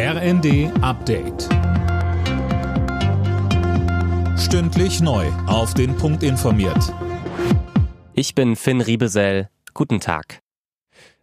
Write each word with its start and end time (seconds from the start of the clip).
RND 0.00 0.70
Update. 0.80 1.48
Stündlich 4.38 5.00
neu. 5.00 5.26
Auf 5.48 5.74
den 5.74 5.96
Punkt 5.96 6.22
informiert. 6.22 6.94
Ich 8.12 8.36
bin 8.36 8.54
Finn 8.54 8.80
Riebesell. 8.80 9.48
Guten 9.74 9.98
Tag. 9.98 10.38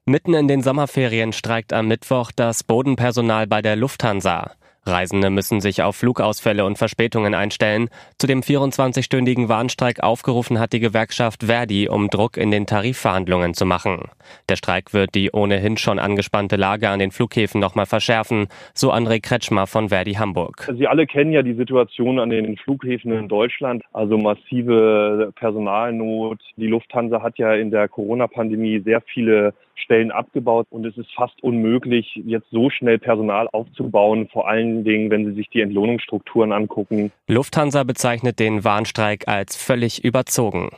Mitten 0.03 0.33
in 0.33 0.49
den 0.49 0.61
Sommerferien 0.61 1.31
streikt 1.31 1.71
am 1.71 1.87
Mittwoch 1.87 2.33
das 2.35 2.65
Bodenpersonal 2.65 3.47
bei 3.47 3.61
der 3.61 3.77
Lufthansa. 3.77 4.51
Reisende 4.85 5.29
müssen 5.29 5.61
sich 5.61 5.81
auf 5.81 5.95
Flugausfälle 5.95 6.65
und 6.65 6.77
Verspätungen 6.77 7.33
einstellen. 7.33 7.89
Zu 8.19 8.27
dem 8.27 8.41
24-stündigen 8.41 9.49
Warnstreik 9.49 10.03
aufgerufen 10.03 10.59
hat 10.59 10.73
die 10.73 10.79
Gewerkschaft 10.79 11.43
Verdi, 11.43 11.89
um 11.89 12.09
Druck 12.09 12.37
in 12.37 12.51
den 12.51 12.65
Tarifverhandlungen 12.65 13.53
zu 13.53 13.65
machen. 13.65 14.09
Der 14.49 14.55
Streik 14.55 14.93
wird 14.93 15.15
die 15.15 15.31
ohnehin 15.31 15.77
schon 15.77 15.99
angespannte 15.99 16.55
Lage 16.55 16.89
an 16.89 16.99
den 16.99 17.11
Flughäfen 17.11 17.59
nochmal 17.59 17.85
verschärfen, 17.85 18.47
so 18.73 18.91
André 18.91 19.21
Kretschmer 19.21 19.67
von 19.67 19.89
Verdi 19.89 20.13
Hamburg. 20.13 20.69
Sie 20.77 20.87
alle 20.87 21.07
kennen 21.07 21.31
ja 21.31 21.41
die 21.41 21.55
Situation 21.55 22.19
an 22.19 22.29
den 22.29 22.57
Flughäfen 22.57 23.11
in 23.11 23.27
Deutschland, 23.27 23.83
also 23.93 24.17
massive 24.17 25.33
Personalnot. 25.35 26.39
Die 26.57 26.67
Lufthansa 26.67 27.21
hat 27.21 27.37
ja 27.37 27.53
in 27.53 27.71
der 27.71 27.87
Corona-Pandemie 27.87 28.79
sehr 28.79 29.01
viele 29.01 29.53
Stellen 29.75 30.11
abgebaut 30.11 30.67
und 30.69 30.85
es 30.85 30.97
ist 30.97 31.11
fast 31.13 31.43
unmöglich, 31.43 32.21
jetzt 32.25 32.49
so 32.49 32.69
schnell 32.69 32.97
Personal 32.97 33.47
aufzubauen, 33.51 34.27
vor 34.29 34.47
allen 34.75 34.83
Dingen, 34.83 35.09
wenn 35.09 35.25
Sie 35.25 35.33
sich 35.33 35.49
die 35.49 35.61
Entlohnungsstrukturen 35.61 36.51
angucken. 36.51 37.11
Lufthansa 37.27 37.83
bezeichnet 37.83 38.39
den 38.39 38.63
Warnstreik 38.63 39.27
als 39.27 39.55
völlig 39.55 40.03
überzogen. 40.03 40.69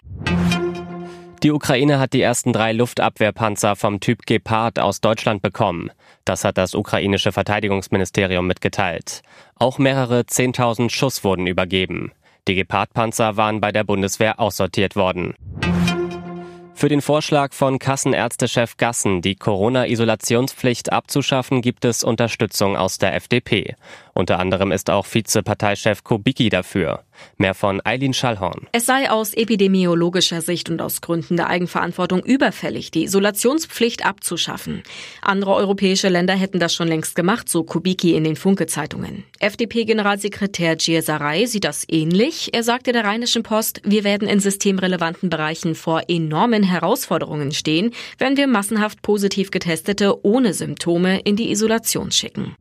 Die 1.44 1.52
Ukraine 1.52 2.00
hat 2.00 2.14
die 2.14 2.22
ersten 2.22 2.52
drei 2.52 2.74
Luftabwehrpanzer 2.74 3.76
vom 3.76 4.00
Typ 4.00 4.26
Gepard 4.26 4.80
aus 4.80 5.02
Deutschland 5.02 5.44
bekommen. 5.44 5.92
Das 6.26 6.44
hat 6.44 6.58
das 6.58 6.74
ukrainische 6.74 7.32
Verteidigungsministerium 7.32 8.48
mitgeteilt. 8.48 9.22
Auch 9.56 9.78
mehrere 9.78 10.22
10.000 10.22 10.90
Schuss 10.90 11.24
wurden 11.24 11.46
übergeben. 11.46 12.12
Die 12.48 12.56
Gepard-Panzer 12.56 13.38
waren 13.38 13.62
bei 13.62 13.72
der 13.72 13.84
Bundeswehr 13.84 14.40
aussortiert 14.40 14.96
worden. 14.96 15.36
Für 16.78 16.90
den 16.90 17.02
Vorschlag 17.02 17.54
von 17.54 17.80
Kassenärztechef 17.80 18.78
Gassen, 18.78 19.24
die 19.24 19.34
Corona-Isolationspflicht 19.34 20.92
abzuschaffen, 20.92 21.64
gibt 21.64 21.86
es 21.86 22.04
Unterstützung 22.04 22.78
aus 22.78 23.00
der 23.00 23.16
FDP. 23.16 23.76
Unter 24.18 24.40
anderem 24.40 24.72
ist 24.72 24.90
auch 24.90 25.06
Vizeparteichef 25.06 26.04
Kubicki 26.04 26.50
dafür. 26.50 27.04
Mehr 27.38 27.54
von 27.54 27.86
Eileen 27.86 28.16
Schallhorn. 28.16 28.66
Es 28.72 28.88
sei 28.88 29.12
aus 29.12 29.36
epidemiologischer 29.36 30.42
Sicht 30.42 30.72
und 30.72 30.82
aus 30.82 31.02
Gründen 31.02 31.38
der 31.38 31.50
Eigenverantwortung 31.50 32.24
überfällig, 32.24 32.90
die 32.90 33.04
Isolationspflicht 33.04 34.08
abzuschaffen. 34.08 34.82
Andere 35.22 35.54
europäische 35.54 36.10
Länder 36.10 36.34
hätten 36.34 36.60
das 36.60 36.74
schon 36.74 36.88
längst 36.88 37.16
gemacht, 37.16 37.48
so 37.48 37.64
Kubicki 37.64 38.16
in 38.16 38.24
den 38.24 38.36
Funke-Zeitungen. 38.36 39.24
FDP-Generalsekretär 39.38 40.78
Giersaray 40.78 41.46
sieht 41.46 41.66
das 41.66 41.86
ähnlich. 41.88 42.56
Er 42.56 42.64
sagte 42.64 42.94
der 42.94 43.04
Rheinischen 43.04 43.44
Post, 43.44 43.82
wir 43.84 44.04
werden 44.04 44.28
in 44.28 44.40
systemrelevanten 44.40 45.30
Bereichen 45.30 45.76
vor 45.76 46.02
enormen 46.08 46.64
Herausforderungen 46.64 47.52
stehen, 47.52 47.92
wenn 48.18 48.36
wir 48.36 48.48
massenhaft 48.48 49.04
positiv 49.04 49.52
Getestete 49.52 50.26
ohne 50.26 50.56
Symptome 50.56 51.20
in 51.20 51.36
die 51.36 51.52
Isolation 51.52 52.12
schicken. 52.12 52.56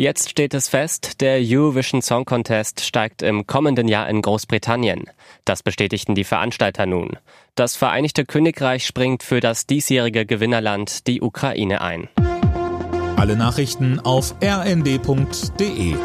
Jetzt 0.00 0.30
steht 0.30 0.54
es 0.54 0.66
fest, 0.66 1.20
der 1.20 1.42
Eurovision 1.42 2.00
Song 2.00 2.24
Contest 2.24 2.80
steigt 2.80 3.20
im 3.20 3.46
kommenden 3.46 3.86
Jahr 3.86 4.08
in 4.08 4.22
Großbritannien. 4.22 5.04
Das 5.44 5.62
bestätigten 5.62 6.14
die 6.14 6.24
Veranstalter 6.24 6.86
nun. 6.86 7.18
Das 7.54 7.76
Vereinigte 7.76 8.24
Königreich 8.24 8.86
springt 8.86 9.22
für 9.22 9.40
das 9.40 9.66
diesjährige 9.66 10.24
Gewinnerland, 10.24 11.06
die 11.06 11.20
Ukraine, 11.20 11.82
ein. 11.82 12.08
Alle 13.16 13.36
Nachrichten 13.36 14.00
auf 14.00 14.34
rnd.de 14.42 15.96